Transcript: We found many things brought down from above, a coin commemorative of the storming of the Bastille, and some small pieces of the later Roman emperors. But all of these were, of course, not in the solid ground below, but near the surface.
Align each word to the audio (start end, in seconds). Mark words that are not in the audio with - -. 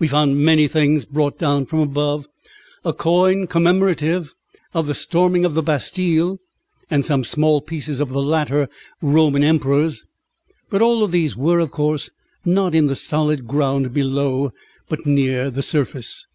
We 0.00 0.08
found 0.08 0.38
many 0.44 0.66
things 0.66 1.06
brought 1.06 1.38
down 1.38 1.66
from 1.66 1.78
above, 1.78 2.26
a 2.84 2.92
coin 2.92 3.46
commemorative 3.46 4.34
of 4.74 4.88
the 4.88 4.92
storming 4.94 5.44
of 5.44 5.54
the 5.54 5.62
Bastille, 5.62 6.40
and 6.90 7.04
some 7.04 7.22
small 7.22 7.60
pieces 7.60 8.00
of 8.00 8.08
the 8.08 8.20
later 8.24 8.68
Roman 9.00 9.44
emperors. 9.44 10.04
But 10.68 10.82
all 10.82 11.04
of 11.04 11.12
these 11.12 11.36
were, 11.36 11.60
of 11.60 11.70
course, 11.70 12.10
not 12.44 12.74
in 12.74 12.88
the 12.88 12.96
solid 12.96 13.46
ground 13.46 13.94
below, 13.94 14.50
but 14.88 15.06
near 15.06 15.48
the 15.48 15.62
surface. 15.62 16.26